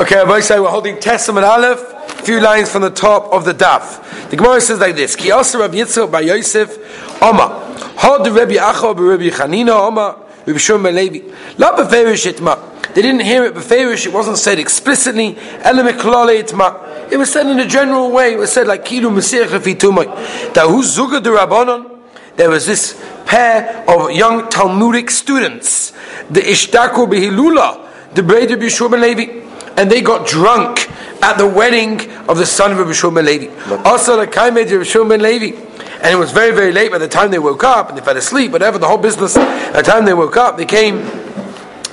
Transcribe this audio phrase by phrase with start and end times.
[0.00, 3.52] Okay, Rabbi say we're holding Testament Aleph, a few lines from the top of the
[3.52, 4.30] daf.
[4.30, 8.98] The Gemara says like this: Ki also Rabbi Yitzchak by Yosef, Oma, Hod Rabbi Acha
[8.98, 10.16] Rabbi Chanina, Oma,
[10.46, 11.30] Rabbi Shimon Levi.
[11.58, 12.94] La beferish itma.
[12.94, 14.06] They didn't hear it beferish.
[14.06, 15.36] It wasn't said explicitly.
[15.64, 17.12] Elam itma.
[17.12, 18.32] It was said in a general way.
[18.32, 20.06] It was said like Kilu Masir Chafitumai.
[20.54, 21.98] Dahu Zuga de Rabbanon.
[22.36, 25.90] There was this pair of young Talmudic students,
[26.30, 29.49] the Ishtaku Behilula, the Breda Bishur Levi
[29.80, 30.90] and they got drunk
[31.22, 31.98] at the wedding
[32.28, 33.48] of the son of Rabbi Shulman Levi.
[33.82, 35.58] Also, the Kaimed Rabbi Shulman Levi.
[36.02, 38.14] And it was very, very late by the time they woke up and they fell
[38.14, 39.36] asleep, whatever, the whole business.
[39.36, 40.98] By the time they woke up, they came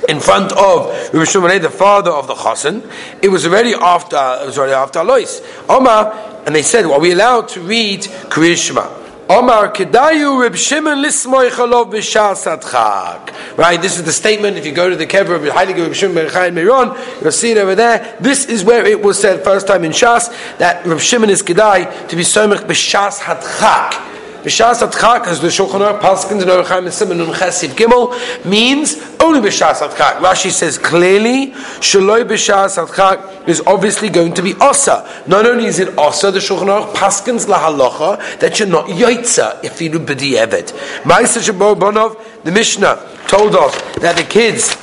[0.09, 2.83] in front of Rabbi Shulman the father of the Chassan.
[3.23, 5.39] It was already after, it was already after Alois.
[5.69, 9.06] Omar, and they said, well, are we allowed to read Kriyishma?
[9.29, 13.57] Omar Kedayu Reb Shimon Lismoy Chalov B'Shas Adchak.
[13.57, 14.55] Right, this is the statement.
[14.55, 17.51] If you go to the kever of Heilige Reb Shimon Ben Chaim Miron, you'll see
[17.51, 18.15] it over there.
[18.21, 22.07] This is where it was said first time in Shas that Reb Shimon is Kedai
[22.07, 24.16] to be Somech B'Shas Hadchak.
[24.47, 28.95] B'shas atchak, as the Shulchan Aruch Paskins and Orchaim and Simon and Chesiv Gimel, means
[29.19, 30.19] only b'shas atchak.
[30.19, 31.47] Rashi says clearly,
[31.81, 35.05] shaloi b'shas atchak is obviously going to be osa.
[35.27, 39.81] Not only is it osa, the Shulchan Aruch Paskins lahalacha that you're not yaitza if
[39.81, 40.71] you do b'di'evet.
[41.03, 44.77] Ma'aser Shabbat the Mishnah told us that the kids,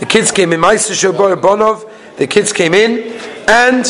[0.00, 3.86] the kids came in Ma'aser Shabbat the kids came in and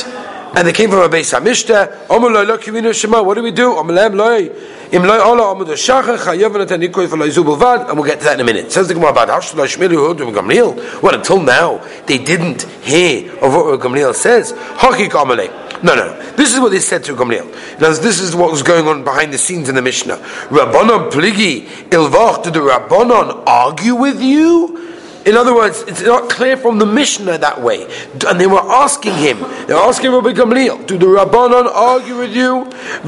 [0.56, 2.08] and they came from a base Hamishta.
[2.08, 3.22] Omer loy lo kivinu shema.
[3.22, 3.77] What do we do?
[3.77, 4.50] Omer lem loy
[4.92, 7.88] im loy ola omer do shacha chayav natan nikoy for loy zubulvad.
[7.88, 8.70] And we'll get to that in a minute.
[8.70, 11.02] Says the Gemara about Hashul Shmiru Hudu Gamliel.
[11.02, 14.52] What until now they didn't hear of what Gamliel says.
[14.52, 15.83] Haki Gamalei.
[15.83, 16.33] No, no, no.
[16.36, 17.78] This is what they said to Gamliel.
[17.78, 20.16] This is what was going on behind the scenes in the Mishnah.
[20.16, 22.44] Rabbanon pligi ilvach.
[22.44, 24.93] Did the Rabbanon argue with you?
[25.27, 27.89] In other words, it's not clear from the Mishnah that way.
[28.28, 32.36] And they were asking him, they were asking Rabbi Gamliel, do the Rabbanon argue with
[32.36, 32.64] you?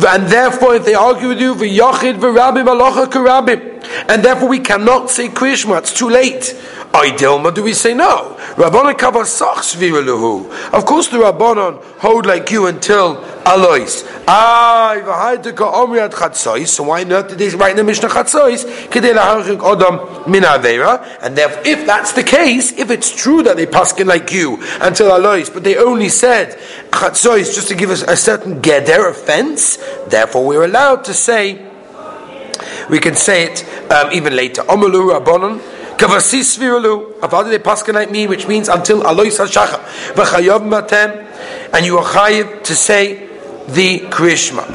[0.06, 3.75] And therefore, if they argue with you, v'yachid v'rabim alocha karabim.
[4.08, 6.54] And therefore we cannot say Krishma, it's too late.
[6.96, 8.38] Dilma, do we say no?
[8.56, 8.72] Of
[10.86, 14.02] course the Rabbanon hold like you until Alois.
[16.66, 18.64] So why not did they write in the Mishnah chatzois?
[21.22, 25.14] And therefore, if that's the case, if it's true that they paskin like you until
[25.14, 26.58] Alois, but they only said
[26.90, 29.76] chatzois just to give us a certain geder offense,
[30.06, 31.65] therefore we're allowed to say,
[32.90, 34.62] we can say it um, even later.
[34.62, 35.60] Omalu rabbanon.
[35.96, 37.18] Kavasis viralu.
[37.20, 39.80] Avadi they paskin like me, which means until alois hashacha.
[40.14, 41.24] V'chayav matem.
[41.72, 43.26] And you are chayiv to say
[43.68, 44.66] the Krishma.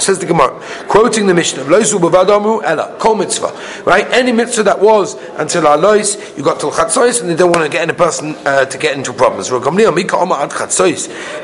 [0.00, 3.82] Says the Gemara, quoting the Mishnah, ella kol mitzvah.
[3.84, 7.64] Right, any mitzvah that was until alois, you got till chatzos, and they don't want
[7.64, 9.48] to get any person uh, to get into problems.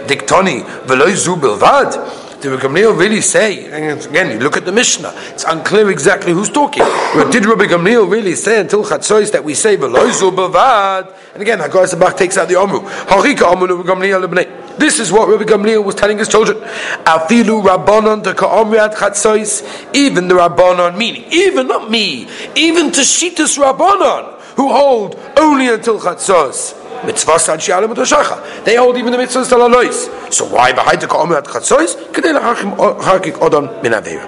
[0.07, 2.26] Diktoni.
[2.41, 3.67] Did Rabbi Gamliel really say?
[3.67, 6.83] Again, you look at the Mishnah; it's unclear exactly who's talking.
[7.15, 11.15] But did Rabbi Gamliel really say until Chatzos that we say "Veloizu bavad"?
[11.33, 12.81] And again, Haggai Sabach takes out the Amru.
[12.81, 16.59] Harika Amru Rabbi Gamliel This is what Rabbi Gamliel was telling his children.
[17.05, 19.95] Afilu Rabbanon to Ka'omriat Chatzos.
[19.95, 25.99] Even the Rabbanon, meaning even not me, even to Shitas Rabbanon, who hold only until
[25.99, 26.86] Chatzos.
[27.07, 30.33] Mitzvah They hold even the mitzvahs to.
[30.33, 31.97] So why behind the ka'omer at chatzois?
[32.13, 34.27] Kedei lachakik odon min avera.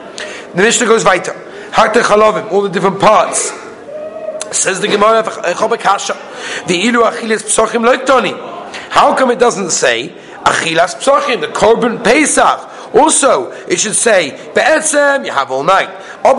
[0.54, 1.34] The Mishnah goes weiter.
[1.72, 3.52] Harte chalovim, all the different parts.
[4.50, 5.22] Says the Gemara,
[5.82, 6.14] Hasha,
[6.66, 7.84] the ilu achiles psochim.
[8.90, 12.94] How come it doesn't say achilas psochim, the korban Pesach?
[12.94, 15.90] Also, it should say, Be'etzem, you have all night.
[16.24, 16.34] Oh,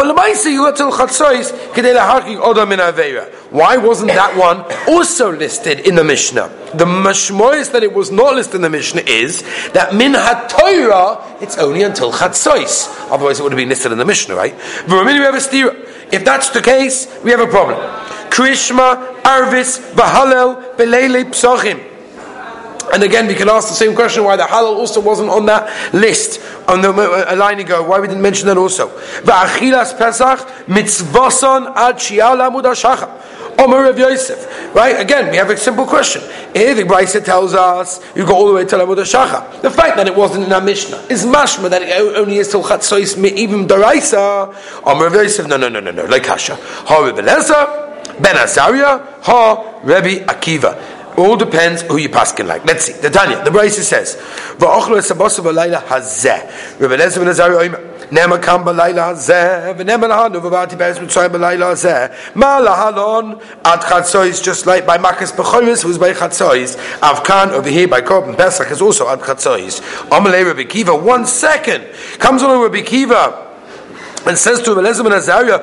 [3.51, 6.49] Why wasn't that one also listed in the Mishnah?
[6.73, 11.57] The mashmois that it was not listed in the Mishnah is that min ha it's
[11.57, 13.09] only until chatzois.
[13.11, 14.53] Otherwise, it would have been listed in the Mishnah, right?
[16.11, 17.77] If that's the case, we have a problem.
[18.29, 21.88] Krishma, Arvis, Bahalel, Belele, Psochim.
[22.93, 25.93] And again, we can ask the same question why the halal also wasn't on that
[25.93, 27.83] list on the uh, a line ago.
[27.83, 28.89] Why we didn't mention that also?
[29.25, 32.65] Pesach mitzvason ad shial amud
[33.59, 34.73] Omer of Yosef.
[34.73, 34.99] Right?
[34.99, 36.21] Again, we have a simple question.
[36.53, 39.61] Here the Brisa tells us you go all the way to Lamud Shacha.
[39.61, 42.63] The fact that it wasn't in our Mishnah is mashma that it only is till
[42.63, 44.55] Chatzois even Daraisa.
[44.85, 45.47] Omer of Yosef.
[45.47, 46.05] No, no, no, no, no.
[46.05, 46.55] Like Kasha.
[46.55, 47.21] Ha Rebbe
[48.21, 49.23] Ben Azaria.
[49.23, 50.88] Ha Rebbe Akiva.
[51.19, 52.65] All depends who you paskin like.
[52.65, 52.93] Let's see.
[52.93, 54.15] The Tanya, the Brisa says,
[54.57, 57.81] "Va'ochlo esabosav alayla hazeh." Rebbe Lezer ben Azari oimer.
[58.09, 62.35] Nema kam hazeh, v'nema lahanu v'vati be'ez mitzrayim balayla hazeh.
[62.35, 66.77] Ma lahalon ad chatzois, just like by Makas Bechoris, who's by chatzois.
[67.01, 69.81] Avkan over here by Korban Pesach is also ad chatzois.
[70.07, 71.85] Amalei Rabbi Kiva, one second.
[72.17, 73.47] Comes along Rabbi Kiva
[74.25, 75.59] and says to Eliezer ben Azariah,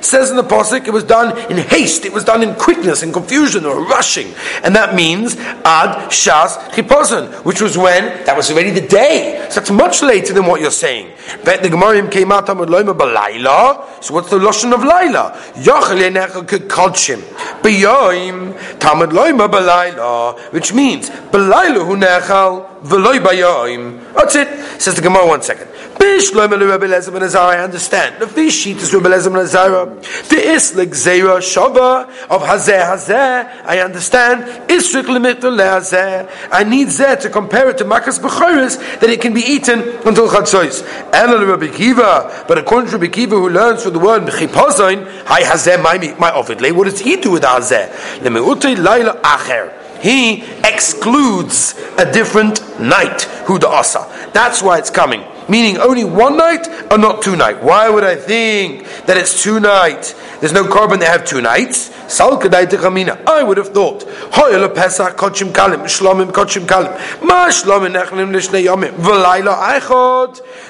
[0.00, 3.12] Says in the pasuk, it was done in haste, it was done in quickness, in
[3.12, 8.70] confusion, or rushing, and that means ad shas chipozon, which was when that was already
[8.70, 9.46] the day.
[9.50, 11.12] So that's much later than what you're saying.
[11.44, 14.02] But the Gemara came out amud loima balayla.
[14.02, 15.32] So what's the lashon of laila?
[15.54, 17.22] Yachal yenechel kekodshim
[17.62, 24.00] beyoim tamud loima balayla, which means balayla hu nechal v'loy bayoim.
[24.14, 24.48] That's it.
[24.80, 25.26] Says the Gemara.
[25.26, 25.68] One second.
[25.98, 28.20] I understand.
[28.20, 29.96] The fish sheet is Rebbe Lezer ben.
[30.28, 33.64] The islik zera shava of hazeh hazeh.
[33.64, 34.44] I understand.
[34.68, 36.28] Isrik limitul lehazeh.
[36.52, 40.28] I need zeh to compare it to makas b'choris that it can be eaten until
[40.28, 40.82] chatzos.
[41.16, 45.40] And Rabbi Kiva, but according to Rabbi Kiva who learns from the word b'chipozain, hi
[45.40, 46.72] hazeh my my ovidle.
[46.72, 47.88] What does he do with hazeh?
[48.18, 49.72] Lemeutei laila acher
[50.02, 54.30] he excludes a different night, the asa.
[54.32, 57.58] That's why it's coming meaning only one night or not two nights.
[57.62, 60.14] Why would I think that it's two nights?
[60.40, 61.90] There's no carbon they have two nights.
[62.18, 64.04] I would have thought.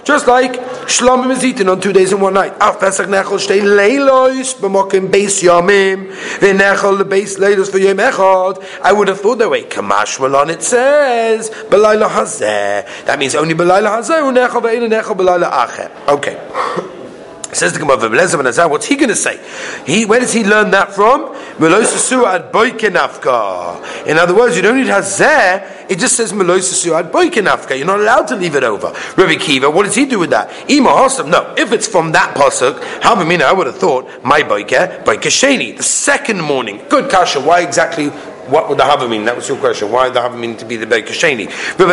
[0.04, 0.52] Just like
[0.86, 2.54] shlomim is eaten on two days and one night.
[2.60, 2.70] I
[8.92, 9.64] would have thought that way.
[9.64, 11.50] Kamash malon it says.
[11.50, 14.22] That means only b'layla hazeh
[16.08, 16.36] Okay.
[17.52, 19.40] Says the Gemara, what's he going to say?
[19.86, 21.34] He, where does he learn that from?
[21.58, 21.72] In
[24.18, 28.64] other words, you don't need hazeh, it just says You're not allowed to leave it
[28.64, 28.88] over.
[29.16, 30.50] Rabbi Kiva, what does he do with that?
[30.70, 31.54] Ima no.
[31.56, 35.74] If it's from that pasuk, how am I would have thought, my boike, boike sheni,
[35.74, 36.82] the second morning.
[36.90, 38.10] Good kasha, why exactly
[38.48, 39.24] what would the Hava mean?
[39.24, 39.90] That was your question.
[39.90, 41.48] Why the Hava mean to be the Beika Sheni?
[41.76, 41.86] There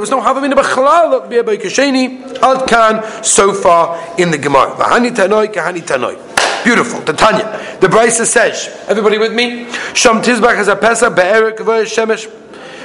[0.00, 2.22] was no Hava mean be a Sheni.
[2.42, 4.74] Ad Kan, so far in the Gemara.
[4.76, 6.16] Vahani Tanoi, Kahani Tanoi.
[6.64, 7.00] Beautiful.
[7.00, 7.78] The Tanya.
[7.80, 9.70] The says, everybody with me?
[9.94, 12.26] Sham Tizbach has a Pesach, Be'erev, Kavoy Shemesh,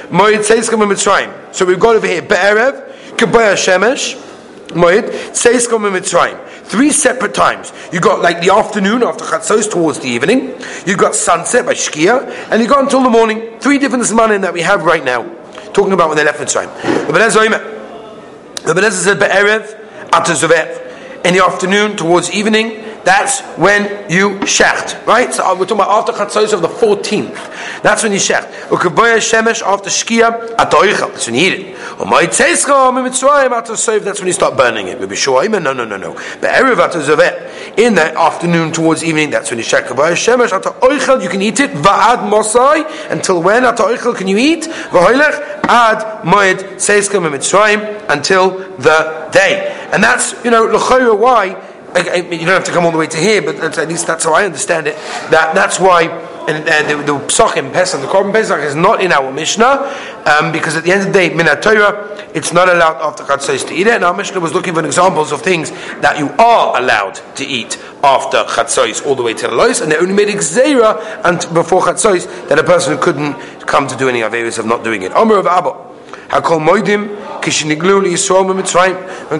[0.08, 1.54] Moed Seiskom Mitzrayim.
[1.54, 4.16] So we've got over here, Be'erev, Kavoy Shemesh,
[4.68, 6.44] Moed Seiskom Mitzrayim.
[6.64, 7.72] Three separate times.
[7.92, 10.60] You got like the afternoon after Chatzos towards the evening.
[10.86, 13.58] You got sunset by Shkia, and you got until the morning.
[13.60, 15.22] Three different zmanim that we have right now.
[15.72, 16.72] Talking about when they left Mitzrayim.
[18.64, 21.24] The Benezer said Be'erev Atazovev.
[21.24, 25.32] In the afternoon towards evening, that's when you shecht, right?
[25.32, 27.80] So uh, we're talking about after Chatzos of the 14th.
[27.80, 28.50] That's when you shecht.
[28.66, 31.76] Ukaboya Shemesh after Shkia at That's when you eat it.
[31.98, 34.02] Umayit Seischa Mitzrayim after Soif.
[34.02, 34.98] That's when you start burning it.
[34.98, 35.62] Maybe Shuaim.
[35.62, 36.14] No, no, no, no.
[36.14, 37.78] But Erev at Zovet.
[37.78, 39.86] In the afternoon towards evening, that's when you shecht.
[39.86, 41.22] Ukaboya Shemesh after Oichel.
[41.22, 41.70] You can eat it.
[41.70, 43.12] Va'ad Mosai.
[43.12, 44.64] Until when after Oichel can you eat?
[44.64, 49.88] Va'hoilech ad Moed Seischa Mitzrayim until the day.
[49.92, 50.66] And that's you know
[51.14, 51.54] why
[51.98, 54.34] you don't have to come all the way to here, but at least that's how
[54.34, 54.96] I understand it.
[55.30, 56.08] That that's why
[56.48, 59.92] and, the, the psachim Pesach, the korban Pesach is not in our Mishnah
[60.26, 63.66] um, because at the end of the day, Minat Torah, it's not allowed after Chatzos
[63.66, 63.94] to eat it.
[63.94, 67.76] And our Mishnah was looking for examples of things that you are allowed to eat
[68.04, 72.48] after Chatzos all the way to Lois, and they only made Xera and before Chatzos
[72.48, 73.34] that a person couldn't
[73.66, 75.12] come to do any areas of not doing it.
[75.12, 75.70] Omer of Abba.
[76.28, 77.52] Hakol Moidim When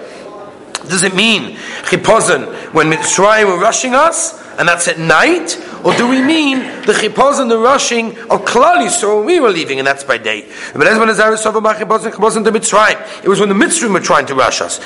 [0.87, 5.57] does it mean chipazon when Mitzrayim were rushing us, and that's at night?
[5.85, 9.79] Or do we mean the chipazon, the rushing of Klal Yisrael when we were leaving,
[9.79, 10.39] and that's by day?
[10.43, 10.77] It
[13.29, 14.79] was when the Mitzrayim were trying to rush us.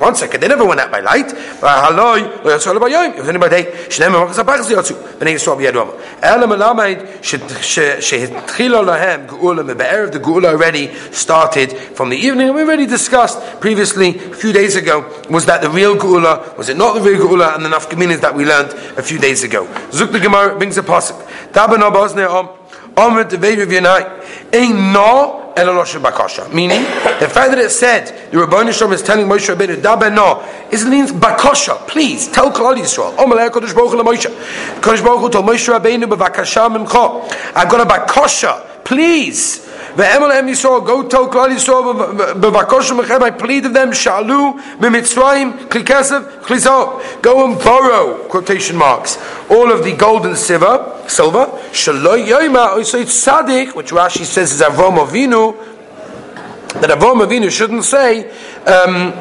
[0.00, 1.32] One second, they never went out by light.
[1.32, 2.80] It was only
[3.38, 3.62] by day.
[10.10, 15.06] The Geula already started from the evening, we already discussed previously, a few days ago,
[15.28, 18.34] was that the real Geula, was it not the real Geula, and the nafkaminas that
[18.34, 19.66] we learned a few days ago.
[19.90, 21.20] Zuk the Gemara brings a pasuk.
[22.96, 24.54] Omer Devei Ravyanai.
[24.54, 26.50] Ein no eloloshe bakasha.
[26.54, 26.80] Meaning,
[27.20, 30.42] the fact that it said the Rabbanu Shalom is telling Moshe Rabbeinu dabe no,
[30.72, 31.86] is it means bakasha.
[31.86, 33.14] Please tell Klal Yisrael.
[33.18, 34.30] Omer Lei Kodesh Baruch Hu Moshe.
[34.80, 37.54] Kodesh Baruch Hu told Moshe Rabbeinu bevakasha mimcha.
[37.54, 38.84] I've got a bakasha.
[38.84, 39.69] Please.
[39.94, 45.82] Ve'emelem Yisrael, go tell Klal Yisrael, b'vakoshim mechem, I plead of them, shalu, b'mitzrayim, kli
[45.82, 49.18] kesef, kli Go and borrow, quotation marks,
[49.50, 54.60] all of the gold and silver, silver, shaloy yoima, oisay tzadik, which Rashi says is
[54.60, 55.56] Avram Avinu,
[56.80, 58.30] that Avram Avinu shouldn't say,
[58.60, 59.12] um,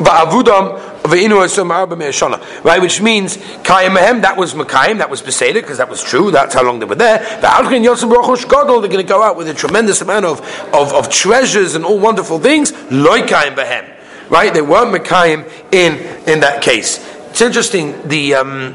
[0.00, 6.02] va'avudam, Right, which means Kayim Mehem, that was Makayim, that was Beseder, because that was
[6.02, 7.18] true, that's how long they were there.
[7.40, 10.40] They're going to go out with a tremendous amount of,
[10.72, 12.72] of, of treasures and all wonderful things.
[12.72, 13.96] Loikayim Behem.
[14.30, 15.94] Right, they weren't Makayim in,
[16.28, 16.98] in that case.
[17.30, 18.72] It's interesting, the, um,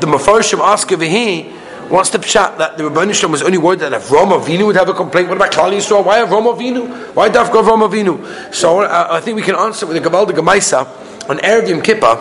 [0.00, 1.56] the Mefarshim ask over here,
[1.90, 4.76] What's the pshat that the Rebbeinu Shalom was only worried that if Roma Avinu would
[4.76, 5.26] have a complaint?
[5.26, 6.06] What about Klal Yisrael?
[6.06, 6.86] Why have Roma Avinu?
[7.16, 8.54] Why Dafka Roma Avinu?
[8.54, 10.86] So uh, I think we can answer with the Gabalda Gemaisa
[11.28, 12.16] on Erev Yom Kippur,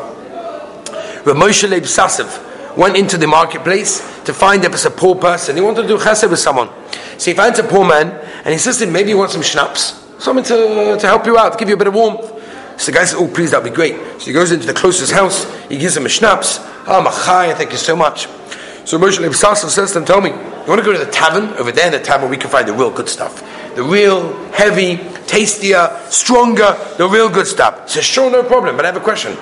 [1.26, 5.56] Rav Moshe Leib Sassev went into the marketplace to find there was a poor person.
[5.56, 6.70] He wanted to do chesed with someone.
[7.18, 8.12] So he finds a poor man
[8.46, 11.38] and he says to him, maybe you want some schnapps, something to, to help you
[11.38, 12.22] out, to give you a bit of warmth.
[12.80, 13.96] So the guy says, oh, please, that'd be great.
[14.20, 16.60] So he goes into the closest house, he gives him a schnapps.
[16.88, 18.28] Ah, oh, machai, thank you so much.
[18.86, 21.12] So Moshe Leib Sassev says to him, tell me, you want to go to the
[21.12, 21.50] tavern?
[21.58, 23.44] Over there in the tavern we can find the real good stuff.
[23.80, 27.84] The real, heavy, tastier, stronger, the real good stuff.
[27.86, 29.38] He says, sure, no problem, but I have a question.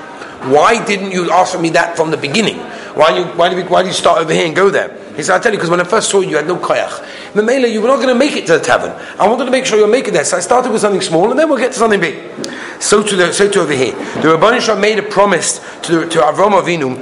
[0.54, 2.60] Why didn't you offer me that from the beginning?
[2.94, 4.96] Why, you, why, did, why did you start over here and go there?
[5.16, 7.04] He said, I'll tell you, because when I first saw you, you had no koyach.
[7.34, 8.92] Mamela, you were not going to make it to the tavern.
[9.20, 10.24] I wanted to make sure you'll make it there.
[10.24, 12.30] So I started with something small, and then we'll get to something big.
[12.80, 13.94] So to, the, so to over here.
[14.22, 16.96] The Rabbanah Shah made a promise to, to Avram Avinu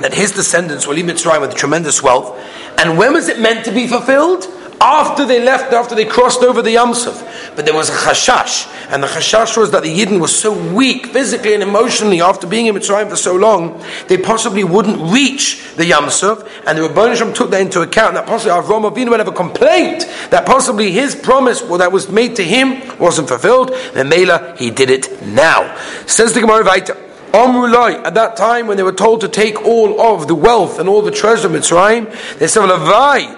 [0.00, 2.36] that his descendants will leave Mitzrayim with tremendous wealth.
[2.78, 4.44] And when was it meant to be fulfilled?
[4.80, 7.56] After they left, after they crossed over the Yamsuf.
[7.56, 11.06] But there was a chashash, and the chashash was that the Yidden was so weak,
[11.06, 15.84] physically and emotionally, after being in Mitzrayim for so long, they possibly wouldn't reach the
[15.84, 19.32] Yamsuf, and the Rabbanisham took that into account, that possibly Avram Avinu would have a
[19.32, 24.54] complaint, that possibly his promise well, that was made to him wasn't fulfilled, then Mela,
[24.58, 25.76] he did it now.
[26.06, 27.04] Says the Gemara Vaita.
[27.32, 30.88] Amrulai, at that time when they were told to take all of the wealth and
[30.88, 32.08] all the treasure of Mitzrayim,
[32.38, 33.36] they said, Lavai,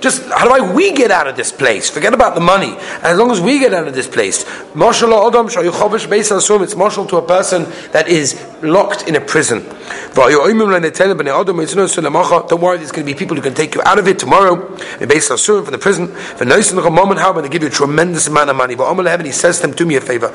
[0.00, 1.90] just how do I we get out of this place?
[1.90, 2.76] Forget about the money.
[3.02, 4.74] As long as we get out of this place, it's
[6.76, 9.64] marshal to a person that is locked in a prison.
[10.14, 10.32] Don't
[12.60, 14.76] worry, there's going to be people who can take you out of it tomorrow.
[14.98, 16.08] Based from the prison.
[16.08, 18.74] For nice moment, how when they give you a tremendous amount of money.
[18.74, 20.32] But he says to them, do me a favor.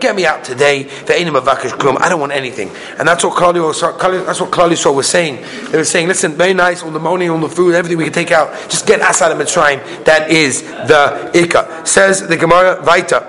[0.00, 0.88] Get me out today.
[1.08, 2.70] I don't want anything.
[2.98, 5.44] And that's what Klali, that's what Klali was saying.
[5.70, 8.12] They were saying, listen, very nice, all the money, all the food, everything we can
[8.12, 8.52] take out.
[8.68, 10.04] Just get us out of Mitzrayim.
[10.04, 11.86] That is the Ikka.
[11.86, 13.24] Says the Gemara Vaita.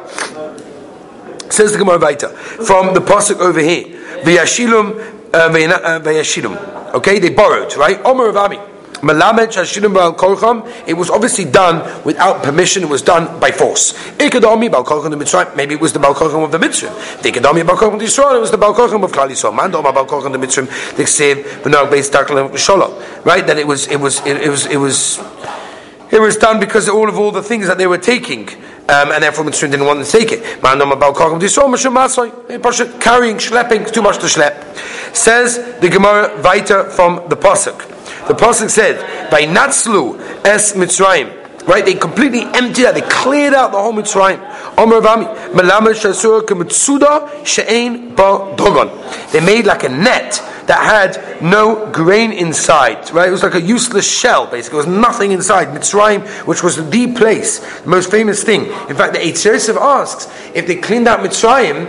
[1.51, 2.33] Says the Gemara Vaita.
[2.65, 3.86] From the Pasuk over here.
[4.24, 5.50] V'yashilum, uh,
[6.01, 6.93] v'yashilum.
[6.93, 8.03] Okay, they borrowed, right?
[8.05, 8.59] Omer of Ami.
[9.01, 13.94] Malamed Shashirim Bal Korcham, it was obviously done without permission, it was done by force.
[14.18, 17.22] Ikadami Bal Korcham the Mitzrayim, maybe it was the Bal Korcham of the Mitzrayim.
[17.22, 19.56] The Bal Korcham the Yisrael, it was the Bal Korcham of Klal Yisrael.
[19.56, 23.25] Man Doma Bal Korcham the Mitzrayim, the Ksiv, Benag Beis Taklam Sholo.
[23.25, 23.46] Right?
[23.48, 25.20] That it was, it was, it, it was, it was,
[26.12, 28.50] it was done because of all of all the things that they were taking.
[28.89, 30.41] Um, and therefore Mitzrayim didn't want to take it.
[33.00, 35.15] Carrying, schlepping, too much to schlep.
[35.15, 37.99] Says the Gemara Vita from the Pasuk.
[38.29, 41.33] The pasuk said, "By Natslu es Mitzrayim."
[41.65, 42.95] Right, they completely emptied out.
[42.95, 44.39] They cleared out the whole Mitzrayim.
[44.77, 48.89] Omer Vami, Melama Shasur Kemitsuda She'ain Ba Dogon.
[49.31, 53.12] They made like a net that had no grain inside.
[53.12, 54.48] Right, it was like a useless shell.
[54.48, 55.67] Basically, was nothing inside.
[55.69, 58.65] Mitzrayim, which was the place, the most famous thing.
[58.88, 59.45] In fact, the Eitz
[59.75, 61.88] asks if they cleaned out Mitzrayim.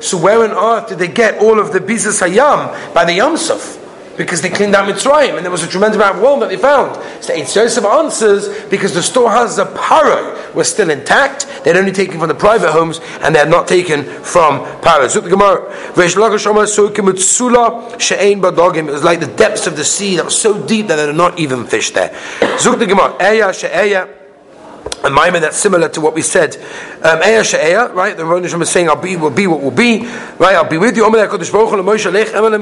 [0.00, 3.79] So where on earth did they get all of the Bizas Hayam by the Yamsuf?
[4.16, 6.56] Because they cleaned out Mitzrayim and there was a tremendous amount of gold that they
[6.56, 6.94] found.
[7.22, 11.46] So Eitz Yosef answers because the storehouses of Paro were still intact.
[11.64, 15.06] They'd only taken from the private homes and they had not taken from Paro.
[15.06, 15.70] Zuk the Gemara,
[18.76, 21.12] It was like the depths of the sea that was so deep that there are
[21.12, 22.08] not even fish there.
[22.40, 24.19] The Gemara,
[25.02, 26.56] a mimer that's similar to what we said.
[27.02, 28.16] Um, Eya she'eya, right?
[28.16, 30.00] The Rosh is saying, I'll be, will be what will be,
[30.38, 30.54] right?
[30.54, 31.04] I'll be with you.
[31.06, 32.58] Omer HaKadosh Baruch Hu, Lech, Emel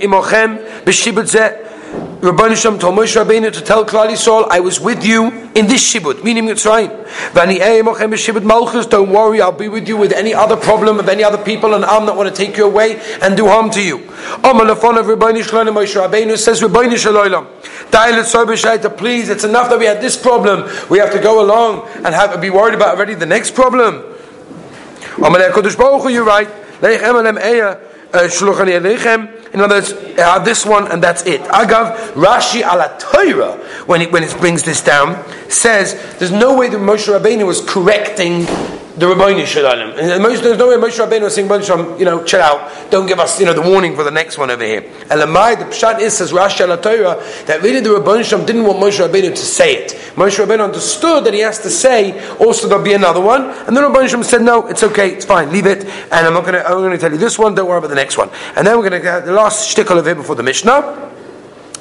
[0.00, 1.69] imochem, zeh.
[1.90, 5.82] Rabbi Shem told Moshe Rabbeinu to tell Klal Yisrael, I was with you in this
[5.82, 7.04] shibud, meaning Mitzrayim.
[7.32, 8.86] Vani eimochem shibud malchus.
[8.86, 11.84] Don't worry, I'll be with you with any other problem of any other people and
[11.84, 14.06] I'm not want to take you away and do harm to you.
[14.44, 17.46] Amar lefon of Rabbi Shalom Moshe Rabbeinu says, Rabbi Shalom,
[17.90, 20.70] Dialet Sober please, it's enough that we had this problem.
[20.90, 24.04] We have to go along and have be worried about already the next problem.
[25.16, 26.48] Amar Kodesh Baruch you're right.
[26.80, 29.36] Leichem alem eya uh, shluchani.
[29.52, 31.40] In other words, have this one and that's it.
[31.42, 36.68] Agav, Rashi ala Torah, when it, when it brings this down, says there's no way
[36.68, 38.46] that Moshe Rabbeinu was correcting
[39.00, 39.98] the Rabbeinu Shalom.
[39.98, 43.18] And there's no way Moshe Rabbeinu was saying, Shalom, you know, chill out, don't give
[43.18, 44.84] us, you know, the warning for the next one over here.
[45.10, 47.16] And the Mai, the Pshat is, says Rashi ala Torah,
[47.46, 49.92] that really the Rabbeinu Shalom didn't want Moshe Rabbeinu to say it.
[50.16, 53.80] Moshe Rabbeinu understood that he has to say, also there'll be another one, and the
[53.80, 56.66] Rabbeinu Shalom said, no, it's okay, it's fine, leave it, and I'm not going to,
[56.66, 58.28] I'm going to tell you this one, don't worry about the next one.
[58.54, 61.10] And then we're going to get the last shtickle of it before the Mishnah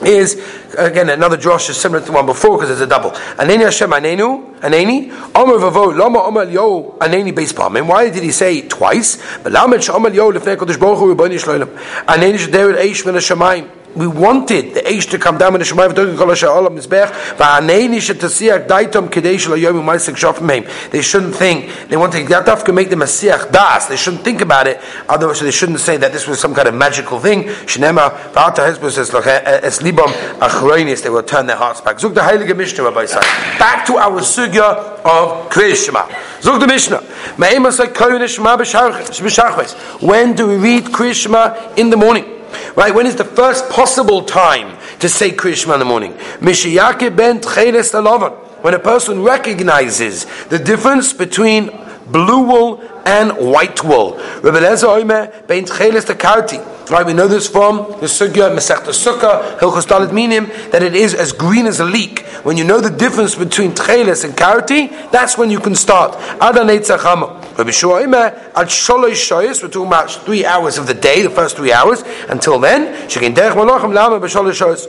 [0.01, 0.35] is
[0.77, 3.11] again another Josh is similar to the one before because it's a double.
[3.11, 7.87] Aneni Hashem Anenu Aneni Omer Vavo Lama Omer Yo Aneni Beis Pamim.
[7.87, 9.17] Why did he say twice?
[9.43, 11.65] But Lamed Omer Yo Lefnei Kodesh Baruch Hu Rebbeinu Shloim
[12.05, 15.93] Aneni Shaderet Eish Min Hashemayim we wanted the age to come down in the Shemayim
[15.93, 20.67] v'tokin kol asher olam mizbech v'anei shetasiach daitom kedei shel shofim meim.
[20.91, 23.87] They shouldn't think, they want to, that daf can make the Masiach das.
[23.87, 26.75] They shouldn't think about it, otherwise they shouldn't say that this was some kind of
[26.75, 27.43] magical thing.
[27.43, 31.97] Shnema v'ata hezbo says, es libam achroinis, they will turn their hearts back.
[31.97, 33.05] The Heilige Mishnah, Rabbi.
[33.59, 37.01] Back to our sugya of Kriyat Zug the Mishnah.
[39.99, 42.38] When do we read Kriyat in the morning?
[42.79, 42.95] Right?
[42.95, 46.13] When is the first possible time to say Krishma in the morning?
[46.39, 54.13] Mishiyake ben tcheles When a person recognizes the difference between blue wool and white wool.
[54.13, 56.89] Rabbi Lezer Oime ben tcheles karti.
[56.89, 61.13] Right, we know this from the Sugya, Masechta Sukkah, Hilchos Dalit Minim, that it is
[61.13, 62.25] as green as a leek.
[62.43, 66.13] When you know the difference between Tcheles and Karati, that's when you can start.
[66.39, 67.38] Adanei Tzachama.
[69.61, 72.03] We're talking about three hours of the day, the first three hours.
[72.29, 74.87] Until then, Shekin Derech Malachim Lama B'Sholosh Shoyes.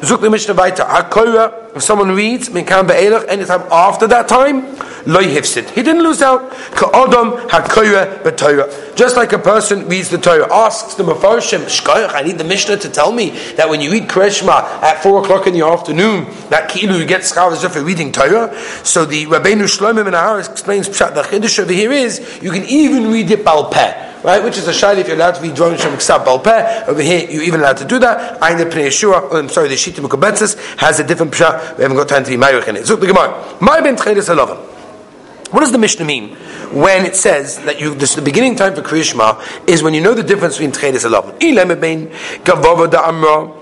[0.00, 0.82] Zuk the Mishnah weiter.
[0.82, 4.76] Hakoira, if someone reads Minkan Be'elach anytime after that time,
[5.06, 5.70] loy hifsid.
[5.70, 6.50] He didn't lose out.
[6.72, 8.94] Ka'odam hakoira b'Torah.
[8.94, 12.76] Just like a person reads the Torah, asks the Mefarshim, Shkoyach, I need the Mishnah
[12.78, 16.70] to tell me that when you read Krishma at 4 o'clock in the afternoon, that
[16.70, 18.54] kilu you get if you're reading Torah.
[18.84, 23.10] So the Rabbeinu Shlomo Ben Aharis explains the Chiddush over here is, you can even
[23.10, 24.42] read it Balpeh right?
[24.42, 26.86] Which is a shayla if you're allowed to be drawing Shem Ksab Balpeh.
[26.88, 28.38] Over here, you're even allowed to do that.
[28.42, 31.61] I'm um, sorry, the Shita Mukabetzis has a different pshat.
[31.76, 32.84] We haven't got time to be Mayurich in it.
[32.84, 33.56] Zuk the Gemara.
[33.60, 36.36] My ben What does the Mishnah mean?
[36.72, 40.14] when it says that you this, the beginning time for Kriyishma is when you know
[40.14, 41.38] the difference between Tchedes and Lavan.
[41.38, 42.10] Ilem
[42.44, 43.52] gavava da amra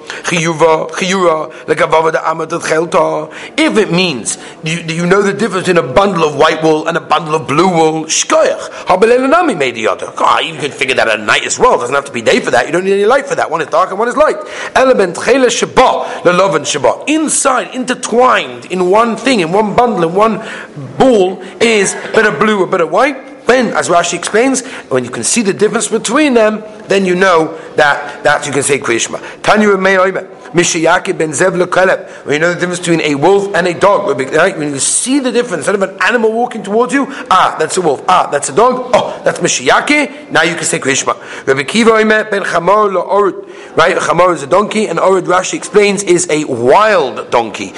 [3.56, 6.96] If it means you, you know the difference in a bundle of white wool and
[6.96, 10.06] a bundle of blue wool, shkoyach made the other.
[10.06, 11.74] You can figure that out at night as well.
[11.74, 12.66] It doesn't have to be day for that.
[12.66, 13.50] You don't need any light for that.
[13.50, 14.36] One is dark and one is light.
[14.74, 17.08] Element shaba.
[17.08, 20.38] Inside, intertwined in one thing, in one bundle, in one
[20.98, 23.78] ball is a bit of blue, a bit of white why?
[23.78, 28.22] As Rashi explains, when you can see the difference between them, then you know that,
[28.24, 29.20] that you can say Krishma.
[29.42, 29.68] Tanya
[30.52, 32.08] Mishiyaki ben Zev Lekaleb.
[32.24, 34.18] When you know the difference between a wolf and a dog.
[34.18, 34.56] Right?
[34.56, 37.80] When you see the difference, instead of an animal walking towards you, ah, that's a
[37.80, 38.04] wolf.
[38.08, 38.90] Ah, that's a dog.
[38.92, 40.30] Oh, that's Mishiyaki.
[40.30, 41.16] Now you can say Krishma.
[41.46, 43.76] Rabbi Kiva ben Chamor Orud.
[43.76, 43.96] Right?
[43.96, 47.68] Chamor is a donkey, and Orud Rashi explains is a wild donkey.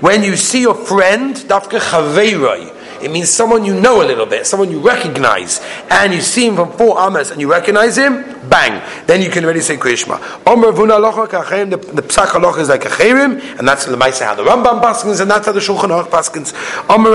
[0.00, 2.75] When you see your friend, Dafka Chaveiroi.
[3.06, 6.56] It means someone you know a little bit, someone you recognize, and you see him
[6.56, 8.82] from four amas and you recognize him, bang.
[9.06, 10.18] Then you can already say Krishma.
[10.44, 15.46] The, the is like a and that's the Maisa how the Rambam paskins, and that's
[15.46, 16.52] how the Shulchan Aruch paskins.
[16.90, 17.10] Omer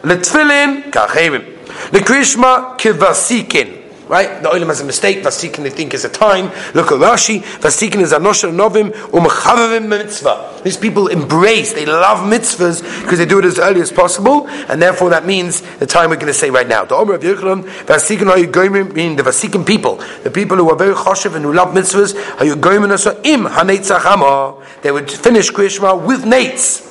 [0.00, 1.90] letfilin kacherim.
[1.90, 3.77] The Krishma kivasikin.
[4.08, 4.42] Right?
[4.42, 5.18] The oilam has a mistake.
[5.18, 6.46] Vasikin they think is a time.
[6.74, 7.40] Look at Rashi.
[7.40, 10.62] Vasikin is anosher novim umchavavim mitzvah.
[10.64, 14.82] These people embrace, they love mitzvahs because they do it as early as possible, and
[14.82, 16.84] therefore that means the time we're going to say right now.
[16.84, 20.70] The Omer of Yerushalayim, Vasikin are you goyim, meaning the Vasikin people, the people who
[20.70, 24.82] are very choshev and who love mitzvahs, are you goyim im haneitzachama.
[24.82, 26.87] They would finish Krishma with nates.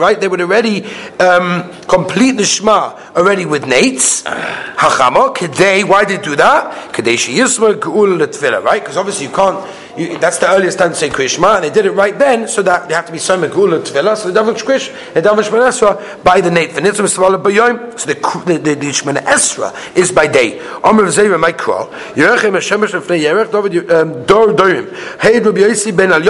[0.00, 0.20] Right?
[0.20, 0.84] They would already
[1.20, 4.22] um, complete the Shema already with nates.
[4.24, 6.92] Hachama, Kedei, why did they do that?
[6.92, 8.82] Kedei Sheyisma Geula Right?
[8.82, 9.64] Because obviously you can't
[9.96, 12.62] You, that's the earliest time to say Krishma, and they did it right then, so
[12.62, 15.68] that they have to be some Megula Tefillah, so they daven Krish, they daven Shemana
[15.68, 16.72] Esra by the night.
[16.72, 20.58] So the, the, the, the Shemana Esra is by day.
[20.82, 26.10] Omer Zera Mikra, Yerechem Hashemesh Lefnei Yerech, David um, Dor Dorim, Heid Rabbi Yossi ben
[26.10, 26.22] Al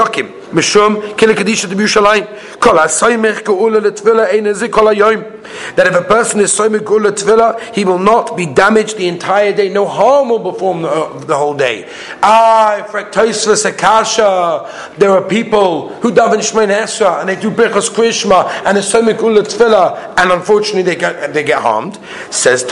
[0.52, 6.40] Kadisha de Yerushalayim, Kol HaSoymech Geula Letfila Ein Ezi Kol HaYoim, that if a person
[6.40, 10.74] is Geula Tefillah, he will not be damaged the entire day, no harm will befall
[10.74, 11.88] the, the whole day.
[12.22, 18.48] Ah, Frektoisvus Akasha, there are people who daven Shmein Esra, and they do Birchas Krishma,
[18.64, 21.98] and Geula Tefillah, and unfortunately they get, they get harmed.
[22.30, 22.64] Says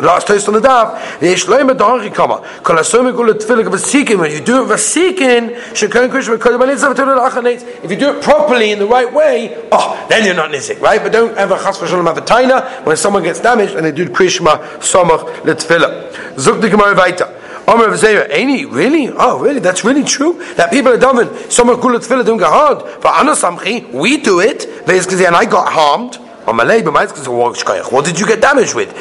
[0.00, 1.20] Last toast on the daf.
[1.22, 1.68] Yesh loim
[2.14, 2.40] kama.
[2.62, 4.18] Kol asom gul tefillah v'sikin.
[4.18, 7.84] When you do it v'sikin, shekon krish v'kol b'nitzav tefillah achanetz.
[7.84, 11.02] If you do it properly in the right way, oh, then you're not nizik, right?
[11.02, 14.08] But don't ever chas v'shalom have a taina when someone gets damaged and they do
[14.08, 16.12] krishma somach letefillah.
[16.36, 17.38] Zuk the gemara weiter.
[17.68, 19.08] Omer of Zera, any really?
[19.08, 19.60] Oh, really?
[19.60, 20.42] That's really true.
[20.54, 21.28] That people are daven.
[21.46, 22.82] Somach gul tefillah don't get hard.
[23.00, 24.66] For anasamchi, we do it.
[24.88, 26.18] And I got harmed.
[26.44, 28.92] What did you get damaged with?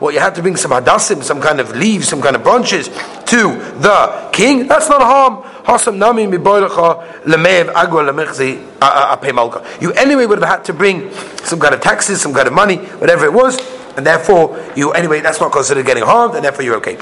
[0.00, 2.88] What you had to bring some hadassim, some kind of leaves, some kind of branches
[2.88, 4.68] to the king.
[4.68, 5.42] That's not harm.
[9.80, 11.10] You anyway would have had to bring
[11.44, 13.58] some kind of taxes, some kind of money, whatever it was,
[13.96, 16.98] and therefore you anyway that's not considered getting harmed, and therefore you're okay.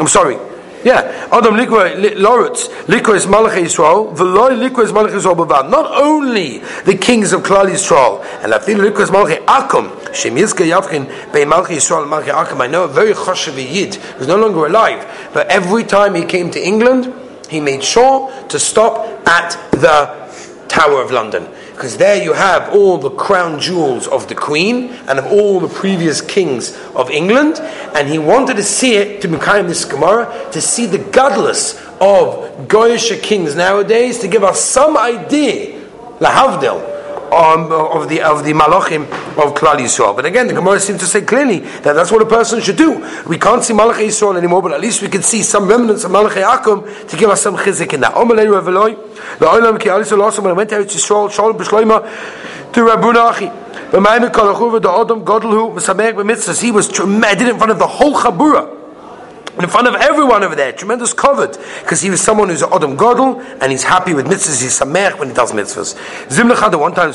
[0.00, 0.38] I'm sorry.
[0.84, 5.70] Yeah, Adam Loritz, Likos Malach Yisrael, Veloy Likos Malach Yisrael Bavad.
[5.70, 11.32] Not only the kings of Klal Yisrael, and Lafil Likos Malach Akum, Shem Yizka Yavkin,
[11.32, 12.60] Bei Malach Yisrael Malach Akum.
[12.60, 16.50] I know a very Choshev Yid who's no longer alive, but every time he came
[16.52, 17.12] to England,
[17.48, 20.28] he made sure to stop at the
[20.68, 25.16] Tower of London because there you have all the crown jewels of the Queen and
[25.16, 27.60] of all the previous kings of England,
[27.94, 32.66] and he wanted to see it to Mekayim this Gemara to see the godless of
[32.66, 35.80] Goyish kings nowadays to give us some idea,
[36.18, 36.97] lahavdil,
[37.32, 39.02] um, of the of the malachim
[39.38, 40.14] of Klal Yisrael.
[40.14, 43.04] But again, the Gemara seems to say clearly that that's what a person should do.
[43.26, 46.10] We can't see Malach Yisrael anymore, but at least we can see some remnants of
[46.10, 48.14] Malach to give us some chizik in that.
[48.14, 53.50] The Olam ki Alisol also when I went to Yisrael, Shalom B'Shloima to Rabbuna Achi.
[56.60, 58.77] He was tremendous, in front of the whole Chabura
[59.60, 62.96] in front of everyone over there, tremendous covered, because he was someone who's an Adam
[62.96, 65.94] Godel, and he's happy with mitzvahs, he's samech when he does mitzvahs.
[66.28, 67.12] Zimlechad, one time,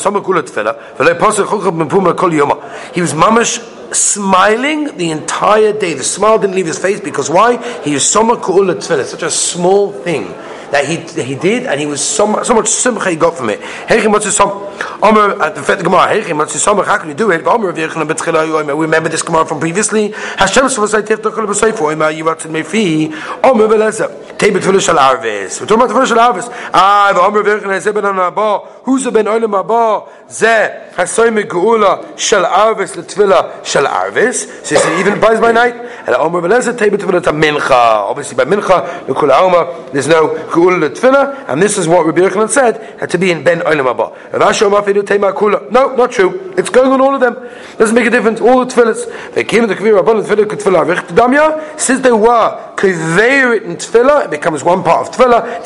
[2.93, 5.93] he was mamash smiling the entire day.
[5.93, 7.57] The smile didn't leave his face, because why?
[7.83, 10.33] He is summer such a small thing
[10.71, 13.49] that he, he did, and he was so much, so much simcha he got from
[13.49, 13.61] it.
[15.03, 17.45] Omer at the Heichim, what's his how can you do it?
[17.45, 20.13] Omer v'yechna betchila We remember this Gemara from previously.
[20.37, 20.63] Hashem.
[20.63, 20.87] Omer.
[20.87, 21.03] We're talking
[24.93, 26.49] about the.
[26.73, 28.67] Ah, v'omer v'yechna zeh ben anaba.
[28.83, 30.07] Who's the ben oilam haba?
[30.27, 34.65] Zeh hasoi meguula shal arvis l'tfila shal arvis.
[34.65, 35.75] So he even buys by night.
[36.07, 38.09] And Omer v'leza tei betfila mincha.
[38.09, 41.49] Obviously by mincha, l'kul alma, there's no geula l'tfila.
[41.49, 44.13] And this is what Rabbi Yochanan said, had to be in ben oilam haba.
[44.33, 46.53] Rav Asher no, not true.
[46.57, 47.35] It's going on all of them.
[47.77, 48.41] Doesn't make a difference.
[48.41, 49.33] All the tefillahs.
[49.33, 51.79] They came to the Kvir Rabban tefillah tefillah damya.
[51.79, 55.65] Since they were kveir in tefillah, it becomes one part of tefillah.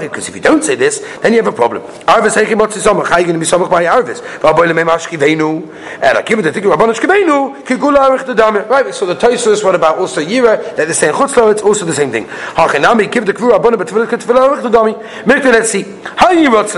[0.00, 1.82] Because if you don't say this, then you have a problem.
[1.82, 3.08] Arvis heikim motzi samach.
[3.08, 4.20] How are you going to be samach by Arvis?
[4.40, 6.02] V'aboy lemei mashkiveinu.
[6.02, 7.62] And I give it the Tikkur Rabban shkiveinu.
[7.64, 8.68] Kigula arich damya.
[8.68, 8.94] Right.
[8.94, 9.62] So the Tosfos.
[9.64, 10.62] What about also Yira?
[10.76, 11.52] That they're saying chutzlo.
[11.52, 12.26] It's also the same thing.
[12.26, 15.42] Hachinami give the Kvir Rabban tefillah tefillah arich damya.
[15.52, 15.84] Let's see.
[16.16, 16.74] How you what's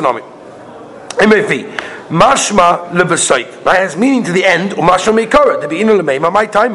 [1.18, 1.80] MAV.
[2.10, 3.64] Mashma lebesayt.
[3.64, 4.72] Right, has meaning to the end.
[4.72, 5.58] Umashma meikara.
[5.62, 6.30] To be inu lemeima.
[6.30, 6.74] My time.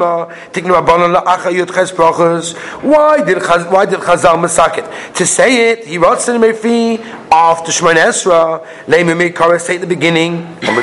[0.52, 2.56] Taking rabbanon la'acha yud ches brachas.
[2.82, 3.38] Why did
[3.70, 5.86] why did Chazal masaket to say it?
[5.86, 6.98] He wrote in mefi
[7.30, 8.60] after Shemon Esra.
[8.86, 10.46] Leimi meikara say at the beginning.
[10.62, 10.82] However,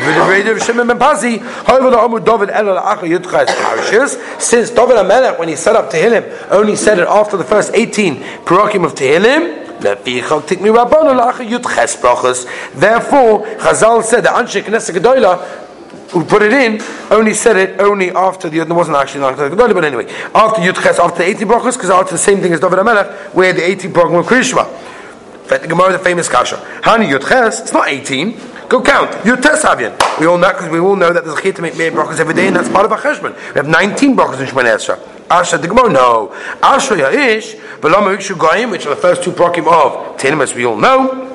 [1.89, 4.41] the Amud David el la'acha yud ches parashas.
[4.41, 8.24] Since David Amelech when he set up Tehillim only said it after the first eighteen
[8.46, 9.66] parakim of Tehillim.
[12.76, 15.68] Therefore, Chazal said that Anshe Knesset Gedoyla
[16.12, 19.74] who put it in only said it only after the there wasn't actually not Gedoyla,
[19.74, 22.60] but anyway, after Yud Ches, after the 80 brachas, because after the same thing as
[22.60, 24.66] David Amelech, where the 80 brachas were Krishma.
[25.48, 26.58] The Gemara, the famous kasha.
[26.82, 28.38] Hani Yud Ches, it's not 18.
[28.68, 29.12] Go count.
[29.24, 30.20] Yud Tes Havyan.
[30.20, 32.34] We all know because we all know that there's a chit to make brachas every
[32.34, 33.34] day, and that's part of a cheshbon.
[33.54, 35.16] We have 19 brachas in Shemon Esra.
[35.30, 36.34] Asha the Gemara, no.
[36.62, 40.66] Asha Ya'ish, Velama Ikshu Goyim, which are the first two prokim of Tehillim, as we
[40.66, 41.28] all know.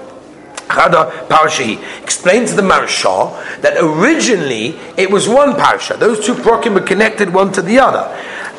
[0.73, 2.03] Chada Parshahi.
[2.03, 5.99] Explains to the Maharsha that originally it was one parsha.
[5.99, 8.09] Those two prokim were connected one to the other.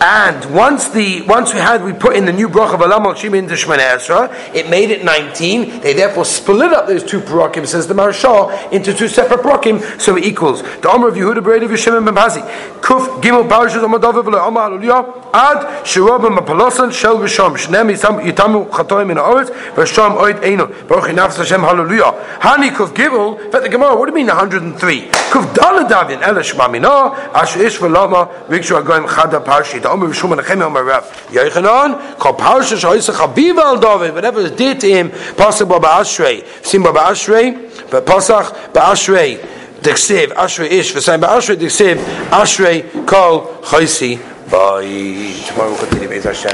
[0.02, 3.14] And once the once we had we put in the new bracha of Alam al
[3.14, 5.82] Shim into Shemana Esra, it made it 19.
[5.82, 10.18] They therefore split up those two parakim, says the Maharsha, into two separate parakim, so
[10.18, 10.62] it equals.
[10.62, 12.42] The Omer of Yehuda Breda Vishim and Bazi.
[12.82, 17.90] Kuf Gimel Parashas Amadov V'le Omer Aluliyah Ad Shirov Mapalosan Shel Visham Shnem
[18.22, 23.64] Yitamu Chatoim in Oretz Visham Oit Eino Baruch Nafs Hashem Hallelujah Hani Kuf Gimel But
[23.64, 25.02] the Gemara, what do you mean 103?
[25.08, 30.42] Kuf Daladavin Elish Mamina Asher Ish V'lama Rikshu Agoyim Chada Parshi the Omer Rishum and
[30.42, 35.10] Echem Omer Rav Yechanan Kol Parshas Shoysa Chaviv Al David whatever is dear to him
[35.10, 39.38] Pasuk Baba Ashrei Sim Baba Ashrei but Pasach Ashrei
[39.82, 44.20] Diksiv Ashrei Ish V'Sayim Ashrei Diksiv Ashrei Kol Choisi
[44.50, 45.34] Bye.
[45.48, 46.22] Tomorrow we'll continue.
[46.22, 46.52] Hashem.